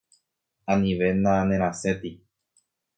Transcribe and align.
Anivéna 0.73 1.35
nerasẽti. 1.49 2.11